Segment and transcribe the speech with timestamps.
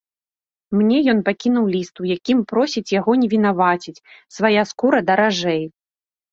[0.77, 3.97] Мне ён пакінуў ліст, у якім просіць яго не вінаваціць,
[4.39, 5.63] свая скура даражэй.